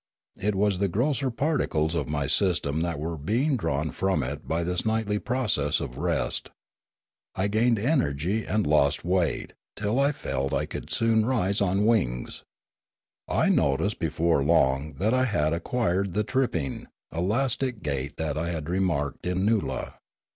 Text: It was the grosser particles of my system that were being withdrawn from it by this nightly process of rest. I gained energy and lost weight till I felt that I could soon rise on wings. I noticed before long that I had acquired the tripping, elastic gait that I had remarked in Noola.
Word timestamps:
It 0.41 0.55
was 0.55 0.79
the 0.79 0.87
grosser 0.87 1.29
particles 1.29 1.93
of 1.93 2.09
my 2.09 2.25
system 2.25 2.81
that 2.81 2.97
were 2.97 3.17
being 3.19 3.51
withdrawn 3.51 3.91
from 3.91 4.23
it 4.23 4.47
by 4.47 4.63
this 4.63 4.83
nightly 4.83 5.19
process 5.19 5.79
of 5.79 5.99
rest. 5.99 6.49
I 7.35 7.47
gained 7.47 7.77
energy 7.77 8.43
and 8.43 8.65
lost 8.65 9.05
weight 9.05 9.53
till 9.75 9.99
I 9.99 10.11
felt 10.11 10.49
that 10.53 10.57
I 10.57 10.65
could 10.65 10.89
soon 10.89 11.23
rise 11.27 11.61
on 11.61 11.85
wings. 11.85 12.41
I 13.27 13.49
noticed 13.49 13.99
before 13.99 14.43
long 14.43 14.93
that 14.93 15.13
I 15.13 15.25
had 15.25 15.53
acquired 15.53 16.15
the 16.15 16.23
tripping, 16.23 16.87
elastic 17.13 17.83
gait 17.83 18.17
that 18.17 18.39
I 18.39 18.49
had 18.49 18.69
remarked 18.69 19.27
in 19.27 19.45
Noola. 19.45 19.99